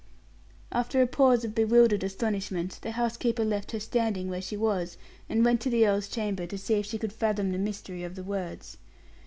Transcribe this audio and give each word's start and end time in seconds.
After 0.71 0.99
a 0.99 1.05
pause 1.05 1.45
of 1.45 1.53
bewildered 1.53 2.03
astonishment, 2.03 2.79
the 2.81 2.93
housekeeper 2.93 3.45
left 3.45 3.69
her 3.71 3.79
standing 3.79 4.29
where 4.29 4.41
she 4.41 4.57
was, 4.57 4.97
and 5.29 5.45
went 5.45 5.61
to 5.61 5.69
the 5.69 5.85
earl's 5.85 6.07
chamber, 6.09 6.47
to 6.47 6.57
see 6.57 6.73
if 6.79 6.87
she 6.87 6.97
could 6.97 7.13
fathom 7.13 7.51
the 7.51 7.59
mystery 7.59 8.01
of 8.03 8.15
the 8.15 8.23
words. 8.23 8.77